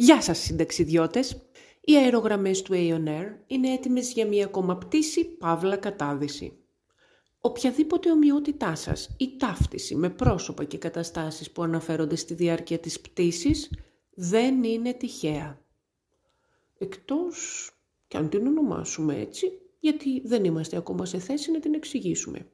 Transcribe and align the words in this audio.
Γεια 0.00 0.22
σας 0.22 0.38
συνταξιδιώτες! 0.38 1.36
Οι 1.80 1.96
αερογραμμές 1.96 2.62
του 2.62 2.72
Aeon 2.74 3.34
είναι 3.46 3.72
έτοιμες 3.72 4.12
για 4.12 4.26
μια 4.26 4.44
ακόμα 4.44 4.76
πτήση 4.76 5.24
παύλα 5.24 5.76
κατάδυση. 5.76 6.58
Οποιαδήποτε 7.40 8.10
ομοιότητά 8.10 8.74
σας 8.74 9.14
ή 9.16 9.36
ταύτιση 9.36 9.94
με 9.94 10.10
πρόσωπα 10.10 10.64
και 10.64 10.78
καταστάσεις 10.78 11.50
που 11.50 11.62
αναφέρονται 11.62 12.16
στη 12.16 12.34
διάρκεια 12.34 12.78
της 12.78 13.00
πτήσης 13.00 13.70
δεν 14.14 14.64
είναι 14.64 14.92
τυχαία. 14.92 15.60
Εκτός 16.78 17.70
και 18.08 18.16
αν 18.16 18.28
την 18.28 18.46
ονομάσουμε 18.46 19.20
έτσι, 19.20 19.46
γιατί 19.80 20.22
δεν 20.24 20.44
είμαστε 20.44 20.76
ακόμα 20.76 21.06
σε 21.06 21.18
θέση 21.18 21.50
να 21.50 21.60
την 21.60 21.74
εξηγήσουμε. 21.74 22.50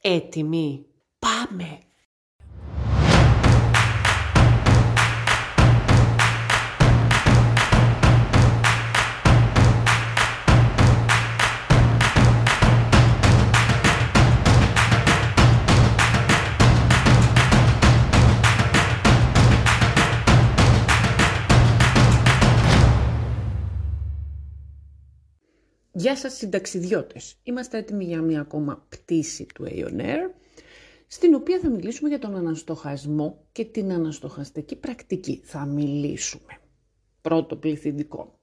Έτοιμοι! 0.00 0.86
Πάμε! 1.18 1.78
Γεια 26.00 26.16
σας 26.16 26.36
συνταξιδιώτες. 26.36 27.36
Είμαστε 27.42 27.78
έτοιμοι 27.78 28.04
για 28.04 28.20
μια 28.20 28.40
ακόμα 28.40 28.86
πτήση 28.88 29.46
του 29.54 29.64
Aeon 29.68 30.00
Air, 30.00 30.30
στην 31.06 31.34
οποία 31.34 31.58
θα 31.58 31.70
μιλήσουμε 31.70 32.08
για 32.08 32.18
τον 32.18 32.36
αναστοχασμό 32.36 33.44
και 33.52 33.64
την 33.64 33.92
αναστοχαστική 33.92 34.76
πρακτική. 34.76 35.40
Θα 35.44 35.64
μιλήσουμε. 35.64 36.58
Πρώτο 37.20 37.56
πληθυντικό. 37.56 38.34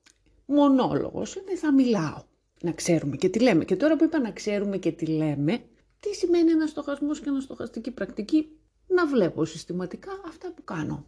Μονόλογος 0.45 1.35
είναι 1.35 1.55
θα 1.55 1.73
μιλάω. 1.73 2.23
Να 2.61 2.71
ξέρουμε 2.71 3.15
και 3.15 3.29
τι 3.29 3.39
λέμε. 3.39 3.65
Και 3.65 3.75
τώρα 3.75 3.95
που 3.95 4.03
είπα 4.03 4.19
να 4.19 4.31
ξέρουμε 4.31 4.77
και 4.77 4.91
τι 4.91 5.05
λέμε, 5.05 5.59
τι 5.99 6.15
σημαίνει 6.15 6.51
αναστοχασμός 6.51 7.19
και 7.19 7.29
αναστοχαστική 7.29 7.91
πρακτική, 7.91 8.47
να 8.87 9.07
βλέπω 9.07 9.45
συστηματικά 9.45 10.11
αυτά 10.27 10.51
που 10.55 10.63
κάνω. 10.63 11.05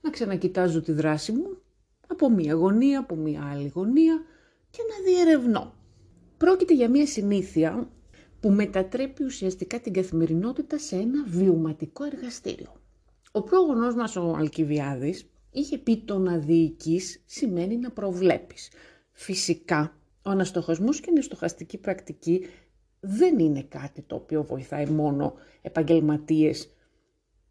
Να 0.00 0.10
ξανακοιτάζω 0.10 0.80
τη 0.80 0.92
δράση 0.92 1.32
μου 1.32 1.58
από 2.06 2.30
μία 2.30 2.54
γωνία, 2.54 2.98
από 2.98 3.14
μία 3.14 3.48
άλλη 3.52 3.68
γωνία, 3.68 4.24
και 4.72 4.82
να 4.88 5.04
διερευνώ. 5.04 5.72
Πρόκειται 6.42 6.74
για 6.74 6.90
μια 6.90 7.06
συνήθεια 7.06 7.88
που 8.40 8.50
μετατρέπει 8.50 9.24
ουσιαστικά 9.24 9.80
την 9.80 9.92
καθημερινότητα 9.92 10.78
σε 10.78 10.96
ένα 10.96 11.24
βιωματικό 11.26 12.04
εργαστήριο. 12.04 12.72
Ο 13.32 13.42
πρόγονός 13.42 13.94
μας 13.94 14.16
ο 14.16 14.34
Αλκιβιάδης 14.38 15.30
είχε 15.50 15.78
πει 15.78 15.96
το 15.96 16.18
να 16.18 16.38
διοικείς 16.38 17.22
σημαίνει 17.26 17.76
να 17.76 17.90
προβλέπεις. 17.90 18.70
Φυσικά, 19.12 19.96
ο 20.22 20.30
αναστοχασμός 20.30 21.00
και 21.00 21.06
η 21.08 21.12
αναστοχαστική 21.12 21.78
πρακτική 21.78 22.46
δεν 23.00 23.38
είναι 23.38 23.62
κάτι 23.62 24.02
το 24.02 24.14
οποίο 24.14 24.42
βοηθάει 24.44 24.86
μόνο 24.86 25.34
επαγγελματίες, 25.62 26.68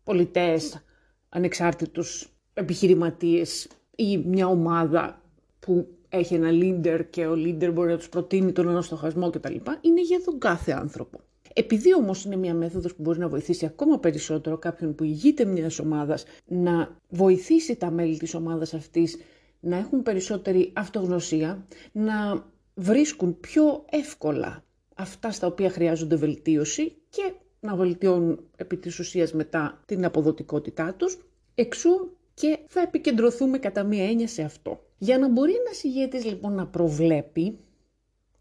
πολιτές, 0.04 0.84
ανεξάρτητους 1.30 2.30
επιχειρηματίες 2.54 3.68
ή 3.96 4.18
μια 4.18 4.48
ομάδα 4.48 5.22
που 5.60 5.88
έχει 6.14 6.34
ένα 6.34 6.50
leader 6.52 7.02
και 7.10 7.26
ο 7.26 7.34
leader 7.34 7.72
μπορεί 7.74 7.90
να 7.90 7.98
τους 7.98 8.10
προτείνει 8.10 8.52
τον 8.52 8.70
αναστοχασμό 8.70 9.30
κτλ. 9.30 9.56
Είναι 9.82 10.02
για 10.02 10.22
τον 10.26 10.40
κάθε 10.40 10.72
άνθρωπο. 10.72 11.20
Επειδή 11.54 11.96
όμως 11.96 12.26
είναι 12.26 12.36
μια 12.36 12.54
μέθοδος 12.54 12.96
που 12.96 13.02
μπορεί 13.02 13.20
να 13.20 13.28
βοηθήσει 13.28 13.66
ακόμα 13.66 14.00
περισσότερο 14.00 14.58
κάποιον 14.58 14.96
που 14.96 15.04
ηγείται 15.04 15.46
μιας 15.46 15.80
ομάδας 15.80 16.24
να 16.48 16.98
βοηθήσει 17.10 17.76
τα 17.76 17.92
μέλη 17.92 18.18
της 18.18 18.34
ομάδας 18.34 18.74
αυτής 18.74 19.18
να 19.60 19.78
έχουν 19.78 20.04
περισσότερη 20.04 20.72
αυτογνωσία, 20.76 21.66
να 21.92 22.46
βρίσκουν 22.76 23.40
πιο 23.40 23.86
εύκολα 23.90 24.64
αυτά 24.96 25.32
στα 25.32 25.48
οποία 25.48 25.70
χρειάζονται 25.70 26.16
βελτίωση 26.16 26.96
και 27.10 27.34
να 27.60 27.76
βελτιώνουν 27.76 28.40
επί 28.56 28.78
της 28.78 29.00
ουσίας 29.00 29.34
μετά 29.34 29.82
την 29.86 30.06
αποδοτικότητά 30.06 30.94
τους, 30.94 31.18
εξού 31.56 32.10
και 32.34 32.60
θα 32.68 32.82
επικεντρωθούμε 32.82 33.58
κατά 33.58 33.84
μία 33.84 34.06
έννοια 34.10 34.28
σε 34.28 34.42
αυτό. 34.42 34.80
Για 35.04 35.18
να 35.18 35.30
μπορεί 35.30 35.54
ένας 35.66 35.84
ηγέτης 35.84 36.26
λοιπόν 36.26 36.54
να 36.54 36.68
προβλέπει, 36.68 37.58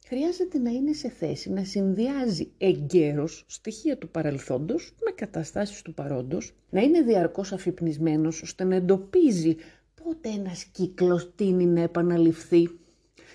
χρειάζεται 0.07 0.59
να 0.59 0.71
είναι 0.71 0.93
σε 0.93 1.09
θέση 1.09 1.51
να 1.51 1.65
συνδυάζει 1.65 2.51
εγκαίρως 2.59 3.45
στοιχεία 3.49 3.99
του 3.99 4.09
παρελθόντος 4.09 4.95
με 5.05 5.11
καταστάσεις 5.11 5.83
του 5.83 5.95
παρόντος, 5.95 6.55
να 6.71 6.81
είναι 6.81 7.01
διαρκώς 7.01 7.53
αφυπνισμένος 7.53 8.43
ώστε 8.43 8.65
να 8.65 8.75
εντοπίζει 8.75 9.57
πότε 10.05 10.29
ένας 10.29 10.65
κύκλος 10.65 11.35
τίνει 11.35 11.67
να 11.67 11.81
επαναληφθεί 11.81 12.71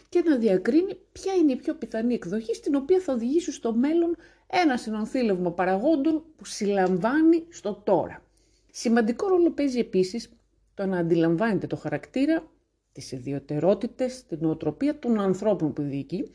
και 0.09 0.23
να 0.25 0.37
διακρίνει 0.37 0.95
ποια 1.11 1.33
είναι 1.33 1.51
η 1.51 1.55
πιο 1.55 1.75
πιθανή 1.75 2.13
εκδοχή 2.13 2.55
στην 2.55 2.75
οποία 2.75 2.99
θα 2.99 3.13
οδηγήσει 3.13 3.51
στο 3.51 3.73
μέλλον 3.73 4.15
ένα 4.47 4.77
συνονθήλευμα 4.77 5.51
παραγόντων 5.51 6.23
που 6.35 6.45
συλλαμβάνει 6.45 7.43
στο 7.49 7.81
τώρα. 7.83 8.23
Σημαντικό 8.71 9.27
ρόλο 9.27 9.51
παίζει 9.51 9.79
επίσης 9.79 10.29
το 10.73 10.85
να 10.85 10.97
αντιλαμβάνεται 10.97 11.67
το 11.67 11.75
χαρακτήρα, 11.75 12.49
τις 12.95 13.11
ιδιωτερότητες, 13.11 14.25
την 14.25 14.37
νοοτροπία 14.41 14.99
των 14.99 15.19
ανθρώπων 15.19 15.73
που 15.73 15.81
διοικεί 15.81 16.31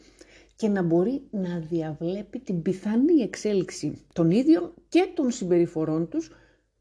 και 0.56 0.68
να 0.68 0.82
μπορεί 0.82 1.22
να 1.30 1.58
διαβλέπει 1.58 2.38
την 2.38 2.62
πιθανή 2.62 3.22
εξέλιξη 3.22 4.04
των 4.12 4.30
ίδιων 4.30 4.72
και 4.88 5.10
των 5.14 5.30
συμπεριφορών 5.30 6.08
τους, 6.08 6.30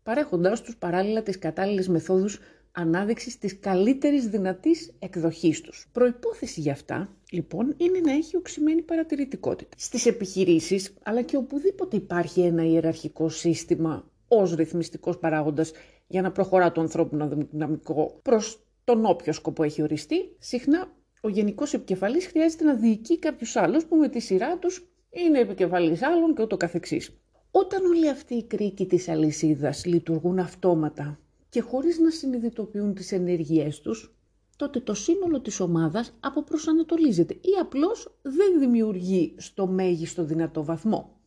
παρέχοντάς 0.03 0.62
τους 0.62 0.75
παράλληλα 0.78 1.23
τις 1.23 1.40
κατάλληλες 1.40 1.88
μεθόδους 1.88 2.40
ανάδειξης 2.72 3.38
της 3.38 3.59
καλύτερης 3.59 4.28
δυνατής 4.28 4.94
εκδοχής 5.00 5.62
τους. 5.62 5.90
Προϋπόθεση 5.91 6.61
για 6.61 6.72
αυτά, 6.72 7.09
λοιπόν, 7.31 7.73
είναι 7.78 8.00
να 8.00 8.11
έχει 8.11 8.38
οξυμένη 8.38 8.81
παρατηρητικότητα. 8.81 9.75
Στις 9.78 10.06
επιχειρήσεις, 10.06 10.94
αλλά 11.03 11.22
και 11.22 11.38
οπουδήποτε 11.38 11.96
υπάρχει 11.96 12.41
ένα 12.41 12.66
ιεραρχικό 12.66 13.29
σύστημα 13.29 14.07
ως 14.28 14.53
ρυθμιστικός 14.56 15.17
παράγοντας 15.17 15.72
για 16.07 16.22
να 16.22 16.31
προχωρά 16.31 16.72
το 16.72 16.81
ανθρώπινο 16.81 17.29
δυναμικό 17.51 18.19
προς 18.22 18.63
τον 18.89 19.05
όποιο 19.05 19.33
σκοπό 19.33 19.63
έχει 19.63 19.81
οριστεί, 19.81 20.35
συχνά 20.39 20.91
ο 21.22 21.29
γενικός 21.29 21.73
επικεφαλής 21.73 22.27
χρειάζεται 22.27 22.63
να 22.63 22.75
διοικεί 22.75 23.19
κάποιους 23.19 23.55
άλλους 23.55 23.85
που 23.85 23.95
με 23.95 24.09
τη 24.09 24.19
σειρά 24.19 24.57
τους 24.57 24.88
είναι 25.09 25.39
επικεφαλής 25.39 26.01
άλλων 26.01 26.35
και 26.35 26.41
ούτω 26.41 26.57
καθεξής. 26.57 27.19
Όταν 27.51 27.85
όλοι 27.85 28.09
αυτοί 28.09 28.35
οι 28.35 28.44
κρίκοι 28.44 28.85
της 28.85 29.09
αλυσίδας 29.09 29.85
λειτουργούν 29.85 30.39
αυτόματα 30.39 31.19
και 31.49 31.61
χωρίς 31.61 31.99
να 31.99 32.09
συνειδητοποιούν 32.09 32.94
τις 32.94 33.11
ενέργειές 33.11 33.79
τους, 33.79 34.16
τότε 34.55 34.79
το 34.79 34.94
σύνολο 34.94 35.41
της 35.41 35.59
ομάδας 35.59 36.17
αποπροσανατολίζεται 36.19 37.33
ή 37.33 37.51
απλώς 37.61 38.19
δεν 38.22 38.59
δημιουργεί 38.59 39.35
στο 39.38 39.67
μέγιστο 39.67 40.23
δυνατό 40.23 40.63
βαθμό. 40.63 41.19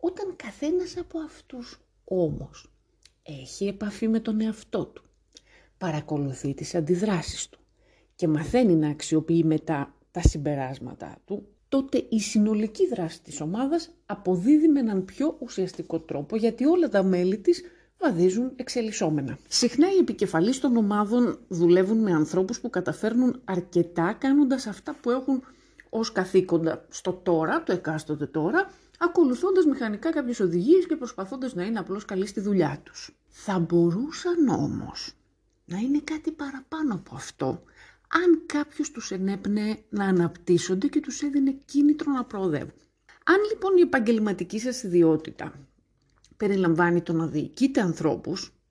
Όταν 0.00 0.36
καθένας 0.36 0.96
από 0.96 1.18
αυτούς 1.18 1.80
όμως 2.04 2.72
έχει 3.22 3.66
επαφή 3.66 4.08
με 4.08 4.20
τον 4.20 4.40
εαυτό 4.40 4.86
του, 4.86 5.02
παρακολουθεί 5.82 6.54
τις 6.54 6.74
αντιδράσεις 6.74 7.48
του 7.48 7.58
και 8.14 8.28
μαθαίνει 8.28 8.74
να 8.74 8.88
αξιοποιεί 8.88 9.42
μετά 9.46 9.94
τα 10.10 10.20
συμπεράσματά 10.20 11.16
του, 11.24 11.46
τότε 11.68 12.06
η 12.08 12.20
συνολική 12.20 12.86
δράση 12.86 13.22
της 13.22 13.40
ομάδας 13.40 13.90
αποδίδει 14.06 14.68
με 14.68 14.80
έναν 14.80 15.04
πιο 15.04 15.36
ουσιαστικό 15.38 16.00
τρόπο 16.00 16.36
γιατί 16.36 16.64
όλα 16.64 16.88
τα 16.88 17.02
μέλη 17.02 17.38
της 17.38 17.62
βαδίζουν 17.98 18.52
εξελισσόμενα. 18.56 19.38
Συχνά 19.48 19.86
οι 19.92 19.98
επικεφαλείς 19.98 20.60
των 20.60 20.76
ομάδων 20.76 21.38
δουλεύουν 21.48 21.98
με 21.98 22.12
ανθρώπους 22.12 22.60
που 22.60 22.70
καταφέρνουν 22.70 23.40
αρκετά 23.44 24.12
κάνοντας 24.12 24.66
αυτά 24.66 24.96
που 25.00 25.10
έχουν 25.10 25.42
ως 25.88 26.12
καθήκοντα 26.12 26.86
στο 26.88 27.12
τώρα, 27.12 27.62
το 27.62 27.72
εκάστοτε 27.72 28.26
τώρα, 28.26 28.70
ακολουθώντας 28.98 29.64
μηχανικά 29.64 30.10
κάποιες 30.10 30.40
οδηγίες 30.40 30.86
και 30.86 30.96
προσπαθώντας 30.96 31.54
να 31.54 31.64
είναι 31.64 31.78
απλώς 31.78 32.04
καλοί 32.04 32.26
στη 32.26 32.40
δουλειά 32.40 32.80
τους. 32.84 33.16
Θα 33.28 33.58
μπορούσαν 33.58 34.48
όμως 34.48 35.16
να 35.64 35.78
είναι 35.78 36.00
κάτι 36.04 36.30
παραπάνω 36.30 36.94
από 36.94 37.14
αυτό, 37.14 37.62
αν 38.08 38.42
κάποιος 38.46 38.90
τους 38.90 39.10
ενέπνεε 39.10 39.76
να 39.88 40.04
αναπτύσσονται 40.04 40.86
και 40.86 41.00
τους 41.00 41.22
έδινε 41.22 41.56
κίνητρο 41.64 42.12
να 42.12 42.24
προοδεύουν. 42.24 42.72
Αν 43.24 43.36
λοιπόν 43.52 43.76
η 43.76 43.80
επαγγελματική 43.80 44.58
σας 44.58 44.82
ιδιότητα 44.82 45.52
περιλαμβάνει 46.36 47.02
το 47.02 47.12
να 47.12 47.26
διοικείτε 47.26 47.80
ανθρώπους, 47.80 48.46
με 48.46 48.61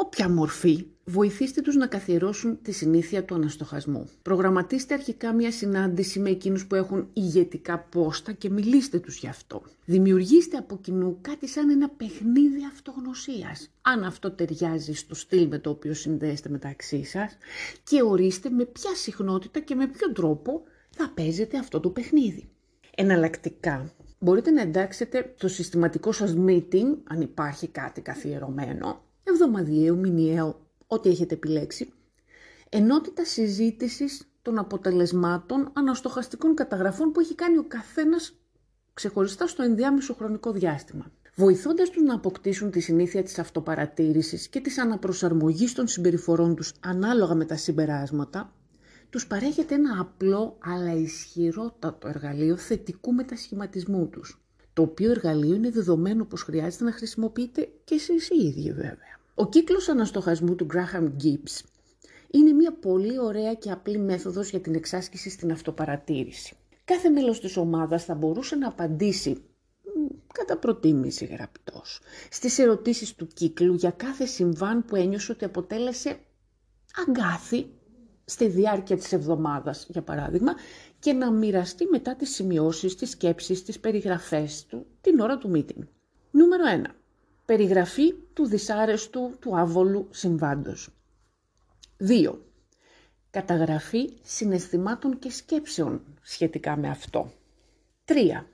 όποια 0.00 0.28
μορφή, 0.28 0.86
βοηθήστε 1.04 1.60
τους 1.60 1.74
να 1.74 1.86
καθιερώσουν 1.86 2.58
τη 2.62 2.72
συνήθεια 2.72 3.24
του 3.24 3.34
αναστοχασμού. 3.34 4.08
Προγραμματίστε 4.22 4.94
αρχικά 4.94 5.32
μια 5.32 5.52
συνάντηση 5.52 6.18
με 6.18 6.30
εκείνους 6.30 6.66
που 6.66 6.74
έχουν 6.74 7.08
ηγετικά 7.12 7.78
πόστα 7.78 8.32
και 8.32 8.50
μιλήστε 8.50 8.98
τους 8.98 9.18
γι' 9.18 9.28
αυτό. 9.28 9.62
Δημιουργήστε 9.84 10.56
από 10.56 10.78
κοινού 10.78 11.18
κάτι 11.20 11.48
σαν 11.48 11.70
ένα 11.70 11.88
παιχνίδι 11.88 12.64
αυτογνωσίας, 12.72 13.70
αν 13.82 14.04
αυτό 14.04 14.30
ταιριάζει 14.30 14.92
στο 14.92 15.14
στυλ 15.14 15.46
με 15.46 15.58
το 15.58 15.70
οποίο 15.70 15.94
συνδέεστε 15.94 16.48
μεταξύ 16.48 17.04
σας 17.04 17.36
και 17.84 18.02
ορίστε 18.02 18.50
με 18.50 18.64
ποια 18.64 18.94
συχνότητα 18.94 19.60
και 19.60 19.74
με 19.74 19.86
ποιον 19.86 20.14
τρόπο 20.14 20.62
θα 20.90 21.12
παίζετε 21.14 21.58
αυτό 21.58 21.80
το 21.80 21.90
παιχνίδι. 21.90 22.48
Εναλλακτικά, 22.94 23.92
μπορείτε 24.18 24.50
να 24.50 24.60
εντάξετε 24.60 25.34
το 25.38 25.48
συστηματικό 25.48 26.12
σας 26.12 26.34
meeting, 26.46 26.96
αν 27.04 27.20
υπάρχει 27.20 27.68
κάτι 27.68 28.00
καθιερωμένο, 28.00 29.06
εβδομαδιαίο, 29.42 29.94
μηνιαίο, 29.94 30.60
ό,τι 30.86 31.08
έχετε 31.08 31.34
επιλέξει, 31.34 31.92
Ενότητα 32.70 33.24
συζήτησης 33.24 34.22
των 34.42 34.58
αποτελεσμάτων 34.58 35.70
αναστοχαστικών 35.72 36.54
καταγραφών 36.54 37.12
που 37.12 37.20
έχει 37.20 37.34
κάνει 37.34 37.58
ο 37.58 37.64
καθένας 37.68 38.34
ξεχωριστά 38.94 39.46
στο 39.46 39.62
ενδιάμεσο 39.62 40.14
χρονικό 40.14 40.52
διάστημα. 40.52 41.10
Βοηθώντας 41.34 41.90
τους 41.90 42.02
να 42.02 42.14
αποκτήσουν 42.14 42.70
τη 42.70 42.80
συνήθεια 42.80 43.22
της 43.22 43.38
αυτοπαρατήρησης 43.38 44.48
και 44.48 44.60
της 44.60 44.78
αναπροσαρμογής 44.78 45.72
των 45.74 45.86
συμπεριφορών 45.86 46.54
τους 46.54 46.72
ανάλογα 46.80 47.34
με 47.34 47.44
τα 47.44 47.56
συμπεράσματα, 47.56 48.52
τους 49.10 49.26
παρέχεται 49.26 49.74
ένα 49.74 50.00
απλό 50.00 50.58
αλλά 50.58 50.92
ισχυρότατο 50.94 52.08
εργαλείο 52.08 52.56
θετικού 52.56 53.12
μετασχηματισμού 53.12 54.08
τους, 54.08 54.40
το 54.72 54.82
οποίο 54.82 55.10
εργαλείο 55.10 55.54
είναι 55.54 55.70
δεδομένο 55.70 56.24
πως 56.24 56.42
χρειάζεται 56.42 56.84
να 56.84 56.92
χρησιμοποιείτε 56.92 57.68
και 57.84 57.94
εσείς 57.94 58.28
οι 58.28 58.46
ίδιοι 58.46 58.72
βέβαια. 58.72 59.17
Ο 59.40 59.48
κύκλος 59.48 59.88
αναστοχασμού 59.88 60.54
του 60.54 60.66
Graham 60.72 61.04
Gibbs 61.22 61.64
είναι 62.30 62.52
μια 62.52 62.72
πολύ 62.72 63.18
ωραία 63.18 63.54
και 63.54 63.70
απλή 63.70 63.98
μέθοδος 63.98 64.50
για 64.50 64.60
την 64.60 64.74
εξάσκηση 64.74 65.30
στην 65.30 65.52
αυτοπαρατήρηση. 65.52 66.56
Κάθε 66.84 67.08
μέλος 67.08 67.40
της 67.40 67.56
ομάδας 67.56 68.04
θα 68.04 68.14
μπορούσε 68.14 68.56
να 68.56 68.68
απαντήσει 68.68 69.44
κατά 70.34 70.58
προτίμηση 70.58 71.24
γραπτός 71.24 72.00
στις 72.30 72.58
ερωτήσεις 72.58 73.14
του 73.14 73.26
κύκλου 73.26 73.74
για 73.74 73.90
κάθε 73.90 74.26
συμβάν 74.26 74.84
που 74.84 74.96
ένιωσε 74.96 75.32
ότι 75.32 75.44
αποτέλεσε 75.44 76.18
αγκάθι 77.06 77.66
στη 78.24 78.48
διάρκεια 78.48 78.96
της 78.96 79.12
εβδομάδας, 79.12 79.86
για 79.88 80.02
παράδειγμα, 80.02 80.54
και 80.98 81.12
να 81.12 81.30
μοιραστεί 81.30 81.86
μετά 81.86 82.16
τις 82.16 82.34
σημειώσεις, 82.34 82.94
τις 82.94 83.10
σκέψεις, 83.10 83.64
τις 83.64 83.80
περιγραφές 83.80 84.66
του 84.66 84.86
την 85.00 85.20
ώρα 85.20 85.38
του 85.38 85.50
meeting. 85.54 85.86
Νούμερο 86.30 86.64
1. 86.66 86.97
Περιγραφή 87.48 88.12
του 88.12 88.46
δυσάρεστου 88.46 89.36
του 89.40 89.58
άβολου 89.58 90.08
συμβάντος. 90.10 90.88
2. 91.98 92.38
Καταγραφή 93.30 94.12
συναισθημάτων 94.22 95.18
και 95.18 95.30
σκέψεων 95.30 96.02
σχετικά 96.22 96.76
με 96.76 96.88
αυτό. 96.88 97.32
3. 98.04 98.44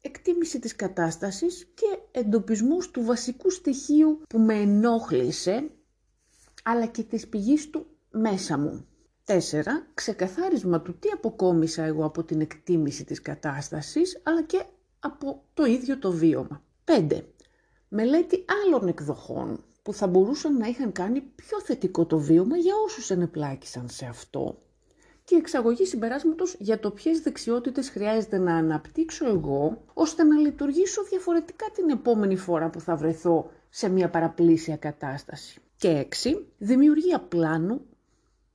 Εκτίμηση 0.00 0.58
της 0.58 0.76
κατάστασης 0.76 1.66
και 1.74 1.98
εντοπισμούς 2.10 2.90
του 2.90 3.02
βασικού 3.04 3.50
στοιχείου 3.50 4.20
που 4.28 4.38
με 4.38 4.54
ενόχλησε, 4.54 5.70
αλλά 6.62 6.86
και 6.86 7.02
της 7.02 7.28
πηγής 7.28 7.70
του 7.70 7.86
μέσα 8.10 8.58
μου. 8.58 8.86
4. 9.24 9.40
Ξεκαθάρισμα 9.94 10.80
του 10.80 10.98
τι 10.98 11.08
αποκόμισα 11.08 11.82
εγώ 11.82 12.04
από 12.04 12.24
την 12.24 12.40
εκτίμηση 12.40 13.04
της 13.04 13.22
κατάστασης, 13.22 14.20
αλλά 14.22 14.42
και 14.42 14.64
από 14.98 15.44
το 15.54 15.64
ίδιο 15.64 15.98
το 15.98 16.12
βίωμα. 16.12 16.62
5. 16.84 17.22
Μελέτη 17.88 18.44
άλλων 18.64 18.88
εκδοχών 18.88 19.64
που 19.82 19.92
θα 19.92 20.06
μπορούσαν 20.06 20.56
να 20.56 20.66
είχαν 20.66 20.92
κάνει 20.92 21.20
πιο 21.20 21.60
θετικό 21.60 22.06
το 22.06 22.18
βίωμα 22.18 22.56
για 22.56 22.74
όσους 22.84 23.10
ενεπλάκησαν 23.10 23.88
σε 23.88 24.06
αυτό 24.06 24.58
και 25.28 25.36
εξαγωγή 25.36 25.84
συμπεράσματος 25.86 26.56
για 26.58 26.80
το 26.80 26.90
ποιες 26.90 27.20
δεξιότητες 27.20 27.90
χρειάζεται 27.90 28.38
να 28.38 28.54
αναπτύξω 28.54 29.28
εγώ 29.28 29.84
ώστε 29.94 30.22
να 30.22 30.36
λειτουργήσω 30.36 31.02
διαφορετικά 31.02 31.66
την 31.74 31.88
επόμενη 31.90 32.36
φορά 32.36 32.70
που 32.70 32.80
θα 32.80 32.96
βρεθώ 32.96 33.50
σε 33.68 33.88
μια 33.88 34.10
παραπλήσια 34.10 34.76
κατάσταση. 34.76 35.60
Και 35.76 36.06
6. 36.22 36.42
Δημιουργία 36.58 37.20
πλάνου, 37.20 37.80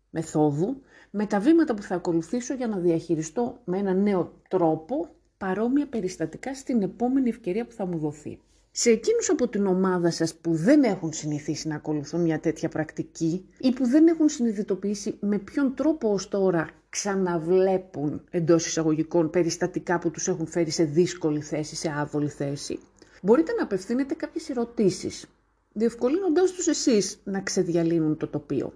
μεθόδου, 0.09 0.81
με 1.09 1.25
τα 1.25 1.39
βήματα 1.39 1.74
που 1.74 1.81
θα 1.81 1.95
ακολουθήσω 1.95 2.53
για 2.53 2.68
να 2.68 2.77
διαχειριστώ 2.77 3.57
με 3.65 3.77
ένα 3.77 3.94
νέο 3.94 4.33
τρόπο 4.47 5.09
παρόμοια 5.38 5.88
περιστατικά 5.88 6.56
στην 6.56 6.81
επόμενη 6.81 7.30
ευκαιρία 7.30 7.65
που 7.65 7.71
θα 7.74 7.85
μου 7.85 7.97
δοθεί. 7.97 8.39
Σε 8.75 8.90
εκείνους 8.90 9.30
από 9.30 9.48
την 9.48 9.66
ομάδα 9.66 10.12
σας 10.12 10.36
που 10.36 10.56
δεν 10.56 10.84
έχουν 10.84 11.14
συνηθίσει 11.14 11.68
να 11.68 11.75
ακολουθούν 11.75 12.22
μια 12.22 12.40
τέτοια 12.40 12.70
πρακτική 12.70 13.46
ή 13.58 13.72
που 13.74 13.88
δεν 13.88 14.08
έχουν 14.08 14.30
συνειδητοποιήσει 14.30 15.18
με 15.20 15.38
ποιον 15.40 15.75
τρόπο 15.75 16.14
ως 16.14 16.28
τώρα 16.28 16.70
ξαναβλέπουν 16.90 18.24
εντός 18.30 18.66
εισαγωγικών 18.66 19.30
περιστατικά 19.30 20.00
που 20.00 20.12
τους 20.12 20.28
έχουν 20.28 20.48
φέρει 20.48 20.70
σε 20.70 20.84
δύσκολη 20.84 21.42
θέση, 21.42 21.75
σε 21.75 21.92
άβολη 21.98 22.30
θέση, 22.30 22.80
μπορείτε 23.22 23.54
να 23.54 23.64
απευθύνετε 23.64 24.14
κάποιες 24.14 24.50
ερωτήσεις, 24.50 25.26
διευκολύνοντάς 25.74 26.52
τους 26.52 26.68
εσείς 26.68 27.22
να 27.24 27.42
ξεδιαλύνουν 27.42 28.18
το 28.18 28.28
τοπίο. 28.28 28.74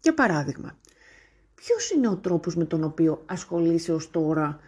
Για 0.00 0.14
παράδειγμα, 0.14 0.78
ποιος 1.54 1.90
είναι 1.90 2.08
ο 2.08 2.16
τρόπος 2.16 2.56
με 2.56 2.64
τον 2.64 2.84
οποίο 2.84 3.22
ασχολείσαι 3.26 3.92
ως 3.92 4.10
τώρα 4.10 4.60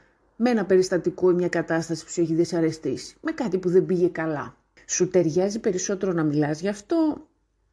με 0.44 0.50
ένα 0.50 0.64
περιστατικό 0.64 1.30
ή 1.30 1.34
μια 1.34 1.48
κατάσταση 1.48 2.04
που 2.04 2.10
σου 2.10 2.20
έχει 2.20 2.34
δυσαρεστήσει, 2.34 3.16
με 3.20 3.32
κάτι 3.32 3.58
που 3.58 3.68
δεν 3.68 3.86
πήγε 3.86 4.08
καλά. 4.08 4.56
Σου 4.86 5.08
ταιριάζει 5.08 5.58
περισσότερο 5.58 6.12
να 6.12 6.24
μιλάς 6.24 6.60
γι' 6.60 6.68
αυτό, 6.68 7.28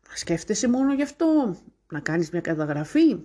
να 0.10 0.16
σκέφτεσαι 0.16 0.68
μόνο 0.68 0.94
γι' 0.94 1.02
αυτό, 1.02 1.58
να 1.92 2.00
κάνεις 2.00 2.30
μια 2.30 2.42
καταγραφή. 2.42 3.18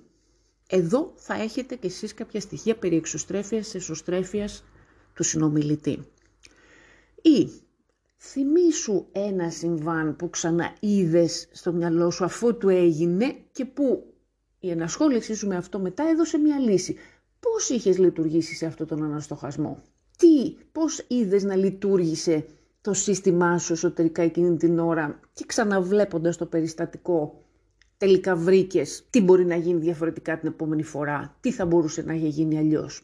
Εδώ 0.69 1.13
θα 1.17 1.35
έχετε 1.35 1.75
κι 1.75 1.87
εσείς 1.87 2.15
κάποια 2.15 2.41
στοιχεία 2.41 2.77
περί 2.77 2.97
εξωστρέφειας, 2.97 3.75
εσωστρέφειας 3.75 4.65
του 5.15 5.23
συνομιλητή. 5.23 6.07
Ή 7.23 7.49
θυμήσου 8.19 9.07
ένα 9.13 9.51
συμβάν 9.51 10.17
που 10.17 10.31
ξαναείδες 10.31 11.49
στο 11.53 11.73
μυαλό 11.73 12.11
σου 12.11 12.25
αφού 12.25 12.57
του 12.57 12.69
έγινε 12.69 13.37
και 13.53 13.65
που 13.65 14.15
η 14.59 14.71
ενασχόλησή 14.71 15.35
σου 15.35 15.47
με 15.47 15.57
αυτό 15.57 15.79
μετά 15.79 16.05
έδωσε 16.09 16.39
μια 16.39 16.59
λύση 16.59 16.97
πώς 17.51 17.69
είχες 17.69 17.99
λειτουργήσει 17.99 18.55
σε 18.55 18.67
αυτόν 18.67 18.87
τον 18.87 19.03
αναστοχασμό; 19.03 19.83
Τι, 20.19 20.57
πώς 20.73 21.05
είδες 21.09 21.43
να 21.45 21.57
λειτουργήσε 21.57 22.45
το 22.81 22.93
σύστημά 22.93 23.59
σου 23.59 23.73
εσωτερικά 23.73 24.23
εκείνη 24.23 24.57
την 24.57 24.79
ώρα 24.79 25.21
και 25.33 25.45
ξαναβλέποντας 25.47 26.37
το 26.37 26.47
περιστατικό 26.47 27.45
τελικά 27.99 28.37
βρήκες 28.37 29.07
τι 29.11 29.21
μπορεί 29.21 29.45
να 29.45 29.57
γίνει 29.57 29.81
διαφορετικά 29.81 30.39
την 30.39 30.49
επόμενη 30.49 30.83
φορά, 30.83 31.37
τι 31.41 31.53
θα 31.53 31.67
μπορούσε 31.67 32.03
να 32.03 32.13
έχει 32.13 32.29
γίνει 32.29 32.59
αλλιώς; 32.59 33.03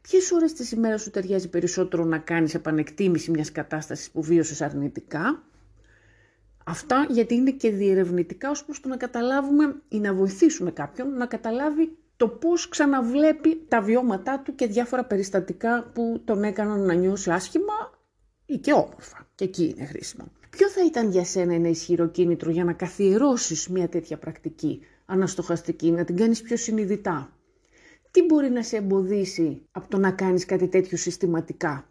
Ποιες 0.00 0.30
ώρες 0.32 0.52
της 0.52 0.72
ημέρας 0.72 1.02
σου 1.02 1.10
ταιριάζει 1.10 1.48
περισσότερο 1.48 2.04
να 2.04 2.18
κάνεις 2.18 2.54
επανεκτίμηση 2.54 3.30
μιας 3.30 3.52
κατάστασης 3.52 4.10
που 4.10 4.22
βίωσες 4.22 4.60
αρνητικά; 4.60 5.42
Αυτά 6.64 7.06
γιατί 7.10 7.34
είναι 7.34 7.50
και 7.50 7.70
διερευνητικά 7.70 8.50
ως 8.50 8.64
προς 8.64 8.80
το 8.80 8.88
να 8.88 8.96
καταλάβουμε 8.96 9.74
ή 9.88 9.98
να 9.98 10.14
βοηθήσουμε 10.14 10.70
κάποιον 10.70 11.16
να 11.16 11.26
καταλάβει 11.26 11.96
το 12.20 12.28
πώς 12.28 12.68
ξαναβλέπει 12.68 13.64
τα 13.68 13.80
βιώματά 13.82 14.40
του 14.44 14.54
και 14.54 14.66
διάφορα 14.66 15.04
περιστατικά 15.04 15.90
που 15.94 16.22
τον 16.24 16.42
έκαναν 16.44 16.80
να 16.80 16.94
νιώσει 16.94 17.30
άσχημα 17.30 17.90
ή 18.46 18.56
και 18.58 18.72
όμορφα. 18.72 19.28
Και 19.34 19.44
εκεί 19.44 19.74
είναι 19.76 19.86
χρήσιμο. 19.86 20.32
Ποιο 20.50 20.68
θα 20.68 20.84
ήταν 20.84 21.10
για 21.10 21.24
σένα 21.24 21.54
ένα 21.54 21.68
ισχυρό 21.68 22.08
κίνητρο 22.08 22.50
για 22.50 22.64
να 22.64 22.72
καθιερώσεις 22.72 23.68
μια 23.68 23.88
τέτοια 23.88 24.18
πρακτική 24.18 24.80
αναστοχαστική, 25.06 25.90
να 25.90 26.04
την 26.04 26.16
κάνεις 26.16 26.42
πιο 26.42 26.56
συνειδητά; 26.56 27.32
Τι 28.10 28.22
μπορεί 28.24 28.50
να 28.50 28.62
σε 28.62 28.76
εμποδίσει 28.76 29.62
από 29.70 29.88
το 29.88 29.98
να 29.98 30.10
κάνεις 30.10 30.44
κάτι 30.44 30.68
τέτοιο 30.68 30.96
συστηματικά; 30.96 31.88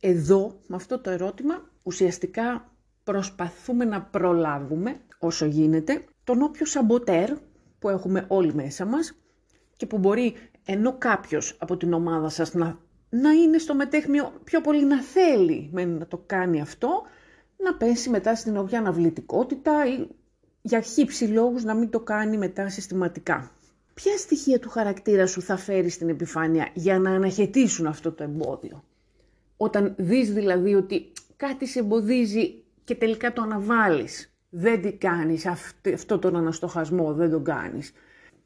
Εδώ, 0.00 0.60
με 0.66 0.76
αυτό 0.76 1.00
το 1.00 1.10
ερώτημα, 1.10 1.70
ουσιαστικά 1.82 2.72
προσπαθούμε 3.04 3.84
να 3.84 4.02
προλάβουμε 4.02 4.96
όσο 5.18 5.46
γίνεται 5.46 6.04
τον 6.24 6.42
όποιο 6.42 6.66
σαμποτέρ 6.66 7.30
που 7.78 7.88
έχουμε 7.88 8.24
όλοι 8.28 8.54
μέσα 8.54 8.84
μας 8.84 9.12
και 9.78 9.86
που 9.86 9.98
μπορεί 9.98 10.34
ενώ 10.64 10.98
κάποιος 10.98 11.56
από 11.58 11.76
την 11.76 11.92
ομάδα 11.92 12.28
σας 12.28 12.54
να, 12.54 12.78
να 13.10 13.30
είναι 13.30 13.58
στο 13.58 13.74
μετέχμιο 13.74 14.32
πιο 14.44 14.60
πολύ 14.60 14.84
να 14.84 15.02
θέλει 15.02 15.68
με 15.72 15.84
να 15.84 16.06
το 16.06 16.22
κάνει 16.26 16.60
αυτό, 16.60 17.02
να 17.64 17.74
πέσει 17.74 18.10
μετά 18.10 18.34
στην 18.34 18.56
οποία 18.56 18.78
αναβλητικότητα 18.78 19.86
ή 19.86 20.06
για 20.62 20.80
χύψη 20.80 21.24
λόγους 21.24 21.64
να 21.64 21.74
μην 21.74 21.90
το 21.90 22.00
κάνει 22.00 22.38
μετά 22.38 22.68
συστηματικά. 22.68 23.50
Ποια 23.94 24.16
στοιχεία 24.16 24.58
του 24.58 24.68
χαρακτήρα 24.70 25.26
σου 25.26 25.42
θα 25.42 25.56
φέρει 25.56 25.88
στην 25.88 26.08
επιφάνεια 26.08 26.68
για 26.74 26.98
να 26.98 27.10
αναχαιτήσουν 27.10 27.86
αυτό 27.86 28.12
το 28.12 28.22
εμπόδιο; 28.22 28.84
Όταν 29.56 29.94
δεις 29.98 30.32
δηλαδή 30.32 30.74
ότι 30.74 31.12
κάτι 31.36 31.66
σε 31.66 31.78
εμποδίζει 31.78 32.62
και 32.84 32.94
τελικά 32.94 33.32
το 33.32 33.42
αναβάλεις, 33.42 34.32
δεν 34.48 34.82
τι 34.82 34.92
κάνεις, 34.92 35.46
αυτό 35.94 36.18
τον 36.18 36.36
αναστοχασμό 36.36 37.12
δεν 37.12 37.30
τον 37.30 37.44
κάνεις 37.44 37.92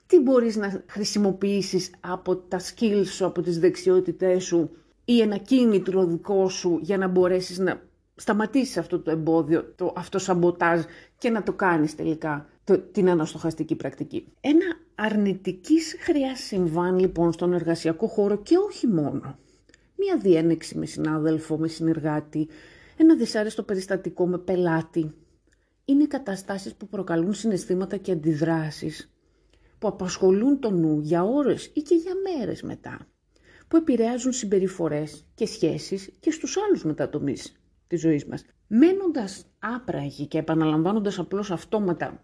τι 0.07 0.21
μπορείς 0.21 0.57
να 0.57 0.85
χρησιμοποιήσεις 0.87 1.91
από 2.01 2.37
τα 2.37 2.61
skills 2.61 3.07
σου, 3.07 3.27
από 3.27 3.43
τις 3.43 3.59
δεξιότητές 3.59 4.45
σου 4.45 4.71
ή 5.05 5.21
ένα 5.21 5.37
κίνητρο 5.37 6.05
δικό 6.05 6.49
σου 6.49 6.79
για 6.83 6.99
να 6.99 7.09
μπορέσεις 7.09 7.59
να 7.59 7.83
σταματήσεις 8.15 8.77
αυτό 8.77 9.01
το 9.01 9.11
εμπόδιο, 9.11 9.73
το 9.77 9.93
αυτό 9.97 10.19
σαμποτάζ 10.19 10.83
και 11.19 11.31
να 11.31 11.43
το 11.43 11.53
κάνεις 11.53 11.95
τελικά 11.95 12.47
το, 12.65 12.79
την 12.79 13.09
αναστοχαστική 13.09 13.75
πρακτική. 13.75 14.27
Ένα 14.41 14.65
αρνητικής 14.95 15.97
χρειάς 16.01 16.41
συμβάν 16.41 16.99
λοιπόν 16.99 17.33
στον 17.33 17.53
εργασιακό 17.53 18.07
χώρο 18.07 18.37
και 18.37 18.57
όχι 18.57 18.87
μόνο. 18.87 19.39
Μία 19.97 20.17
διένεξη 20.17 20.79
με 20.79 20.87
συνάδελφο, 20.87 21.59
με 21.59 21.69
συνεργάτη, 21.69 22.49
ένα 22.97 23.17
δυσάρεστο 23.17 23.63
περιστατικό 23.63 24.27
με 24.27 24.39
πελάτη. 24.39 25.15
Είναι 25.85 26.07
καταστάσεις 26.07 26.75
που 26.75 26.89
προκαλούν 26.89 27.35
συναισθήματα 27.35 27.97
και 27.97 28.13
αντιδράσεις 28.13 29.12
που 29.83 29.89
απασχολούν 29.89 30.61
το 30.61 30.71
νου 30.71 31.01
για 31.01 31.25
ώρες 31.25 31.71
ή 31.75 31.83
και 31.83 31.95
για 31.95 32.13
μέρες 32.15 32.63
μετά, 32.63 33.07
που 33.69 33.77
επηρεάζουν 33.77 34.33
συμπεριφορές 34.33 35.27
και 35.35 35.47
σχέσεις 35.47 36.11
και 36.21 36.31
στους 36.31 36.57
άλλους 36.57 36.85
μετατομείς 36.85 37.63
της 37.87 38.01
ζωής 38.01 38.27
μας. 38.27 38.45
Μένοντας 38.67 39.47
άπραγοι 39.59 40.27
και 40.27 40.39
επαναλαμβάνοντας 40.39 41.19
απλώς 41.19 41.51
αυτόματα 41.51 42.21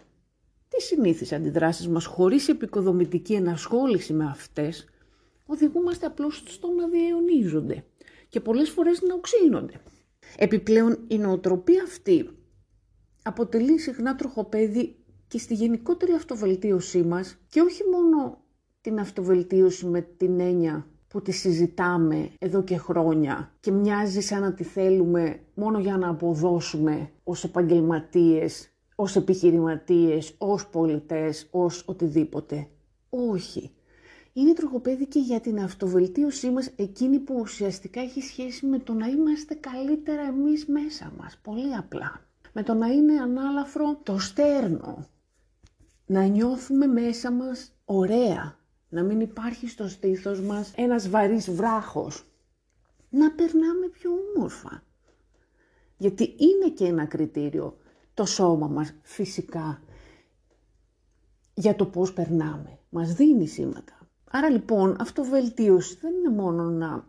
τη 0.69 0.77
οι 0.77 0.81
συνήθεις 0.81 1.33
αντιδράσεις 1.33 1.89
μας 1.89 2.05
χωρίς 2.05 2.49
επικοδομητική 2.49 3.35
ενασχόληση 3.35 4.13
με 4.13 4.25
αυτές, 4.25 4.87
οδηγούμαστε 5.47 6.07
απλώς 6.07 6.43
στο 6.47 6.69
να 6.69 6.89
διαιωνίζονται 6.89 7.85
και 8.29 8.41
πολλές 8.41 8.71
φορές 8.71 9.03
να 9.03 9.15
οξύνονται. 9.15 9.81
Επιπλέον 10.37 11.05
η 11.09 11.19
νοοτροπία 11.19 11.83
αυτή 11.83 12.31
αποτελεί 13.23 13.79
συχνά 13.79 14.15
τροχοπέδι 14.15 14.97
και 15.29 15.39
στη 15.39 15.55
γενικότερη 15.55 16.13
αυτοβελτίωσή 16.13 17.03
μας 17.03 17.37
και 17.49 17.61
όχι 17.61 17.83
μόνο 17.93 18.39
την 18.81 18.99
αυτοβελτίωση 18.99 19.87
με 19.87 20.01
την 20.01 20.41
έννοια 20.41 20.87
που 21.09 21.23
τη 21.23 21.33
συζητάμε 21.33 22.31
εδώ 22.39 22.63
και 22.63 22.77
χρόνια 22.77 23.53
και 23.61 23.71
μοιάζει 23.71 24.21
σαν 24.21 24.41
να 24.41 24.53
τη 24.53 24.65
θέλουμε 24.65 25.41
μόνο 25.55 25.79
για 25.79 25.97
να 25.97 26.09
αποδώσουμε 26.09 27.11
ως 27.25 27.45
επαγγελματίες, 27.45 28.71
ως 28.95 29.17
επιχειρηματίες, 29.17 30.35
ως 30.39 30.67
πολιτές, 30.69 31.49
ως 31.51 31.83
οτιδήποτε. 31.87 32.69
Όχι. 33.09 33.71
Είναι 34.33 34.53
τροχοπέδι 34.53 35.07
και 35.07 35.19
για 35.19 35.41
την 35.41 35.61
αυτοβελτίωσή 35.61 36.51
μας 36.51 36.71
εκείνη 36.77 37.19
που 37.19 37.35
ουσιαστικά 37.41 38.01
έχει 38.01 38.21
σχέση 38.21 38.67
με 38.67 38.79
το 38.79 38.93
να 38.93 39.07
είμαστε 39.07 39.55
καλύτερα 39.55 40.23
εμείς 40.23 40.67
μέσα 40.67 41.13
μας. 41.19 41.39
Πολύ 41.43 41.75
απλά. 41.75 42.21
Με 42.53 42.63
το 42.63 42.75
να 42.75 42.87
είναι 42.87 43.21
ανάλαφρο 43.21 44.01
το 44.03 44.19
στέρνο. 44.19 45.07
Να 46.11 46.25
νιώθουμε 46.25 46.87
μέσα 46.87 47.33
μας 47.33 47.73
ωραία 47.85 48.59
να 48.89 49.03
μην 49.03 49.21
υπάρχει 49.21 49.69
στο 49.69 49.89
στήθος 49.89 50.41
μας 50.41 50.73
ένας 50.77 51.09
βαρύς 51.09 51.51
βράχος. 51.51 52.25
Να 53.11 53.31
περνάμε 53.31 53.87
πιο 53.89 54.11
όμορφα. 54.35 54.83
Γιατί 55.97 56.25
είναι 56.25 56.71
και 56.75 56.85
ένα 56.85 57.05
κριτήριο 57.07 57.77
το 58.15 58.25
σώμα 58.25 58.67
μας 58.67 58.95
φυσικά 59.03 59.83
για 61.55 61.77
το 61.77 61.87
πώς 61.87 62.13
περνάμε. 62.13 62.79
Μας 62.91 63.13
δίνει 63.15 63.47
σήματα. 63.47 63.99
Άρα 64.31 64.49
λοιπόν 64.51 64.97
αυτό 65.01 65.23
βελτίωση 65.25 65.99
δεν 66.01 66.15
είναι 66.15 66.31
μόνο 66.31 66.63
να 66.63 67.07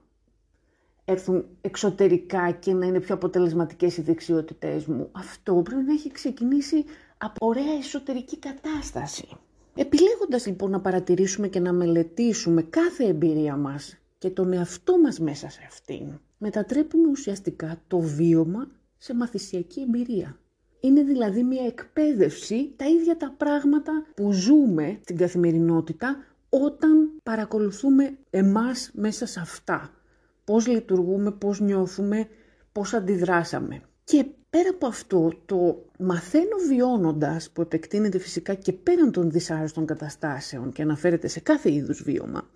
έρθουν 1.05 1.45
εξωτερικά 1.61 2.51
και 2.51 2.73
να 2.73 2.85
είναι 2.85 2.99
πιο 2.99 3.15
αποτελεσματικές 3.15 3.97
οι 3.97 4.01
δεξιότητές 4.01 4.85
μου. 4.85 5.09
Αυτό 5.11 5.53
πρέπει 5.53 5.83
να 5.83 5.93
έχει 5.93 6.11
ξεκινήσει 6.11 6.85
από 7.21 7.47
ωραία 7.47 7.77
εσωτερική 7.77 8.37
κατάσταση. 8.37 9.27
Επιλέγοντας 9.75 10.45
λοιπόν 10.45 10.71
να 10.71 10.81
παρατηρήσουμε 10.81 11.47
και 11.47 11.59
να 11.59 11.73
μελετήσουμε 11.73 12.61
κάθε 12.61 13.03
εμπειρία 13.05 13.55
μας 13.55 13.97
και 14.17 14.29
τον 14.29 14.53
εαυτό 14.53 14.99
μας 14.99 15.19
μέσα 15.19 15.49
σε 15.49 15.59
αυτήν, 15.67 16.19
μετατρέπουμε 16.37 17.09
ουσιαστικά 17.09 17.81
το 17.87 17.99
βίωμα 17.99 18.67
σε 18.97 19.15
μαθησιακή 19.15 19.81
εμπειρία. 19.81 20.37
Είναι 20.79 21.03
δηλαδή 21.03 21.43
μια 21.43 21.65
εκπαίδευση 21.65 22.73
τα 22.75 22.85
ίδια 22.85 23.17
τα 23.17 23.33
πράγματα 23.37 24.05
που 24.15 24.31
ζούμε 24.31 24.99
στην 25.01 25.17
καθημερινότητα 25.17 26.23
όταν 26.49 27.11
παρακολουθούμε 27.23 28.17
εμάς 28.29 28.89
μέσα 28.93 29.25
σε 29.25 29.39
αυτά. 29.39 29.93
Πώς 30.43 30.67
λειτουργούμε, 30.67 31.31
πώς 31.31 31.59
νιώθουμε, 31.59 32.27
πώς 32.71 32.93
αντιδράσαμε. 32.93 33.81
Και 34.03 34.25
πέρα 34.49 34.69
από 34.69 34.87
αυτό, 34.87 35.31
το 35.45 35.85
μαθαίνω 35.99 36.57
βιώνοντας, 36.67 37.49
που 37.49 37.61
επεκτείνεται 37.61 38.19
φυσικά 38.19 38.53
και 38.53 38.73
πέραν 38.73 39.11
των 39.11 39.31
δυσάρεστων 39.31 39.85
καταστάσεων 39.85 40.71
και 40.71 40.81
αναφέρεται 40.81 41.27
σε 41.27 41.39
κάθε 41.39 41.71
είδους 41.73 42.03
βίωμα, 42.03 42.49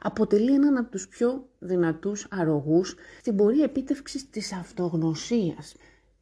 αποτελεί 0.00 0.54
έναν 0.54 0.76
από 0.76 0.90
τους 0.90 1.08
πιο 1.08 1.48
δυνατούς 1.58 2.26
αρρωγούς 2.30 2.94
στην 3.20 3.36
πορεία 3.36 3.64
επίτευξης 3.64 4.30
της 4.30 4.52
αυτογνωσίας 4.52 5.74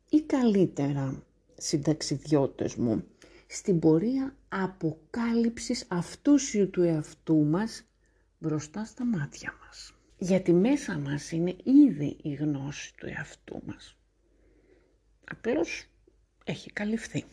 ή 0.09 0.21
καλύτερα, 0.21 1.23
συνταξιδιώτες 1.57 2.75
μου, 2.75 3.05
στην 3.47 3.79
πορεία 3.79 4.35
αποκάλυψης 4.49 5.85
αυτούσιου 5.89 6.71
του 6.71 6.83
εαυτού 6.83 7.45
μας 7.45 7.83
μπροστά 8.39 8.85
στα 8.85 9.05
μάτια 9.05 9.55
μας. 9.67 9.93
Γιατί 10.19 10.53
μέσα 10.53 10.99
μας 10.99 11.33
είναι 11.33 11.57
ήδη 11.63 12.17
η 12.23 12.35
γνώση 12.35 12.95
του 12.97 13.07
εαυτού 13.07 13.63
μας. 13.67 13.98
Απλώς 15.31 15.87
έχει 16.45 16.71
καλυφθεί. 16.71 17.25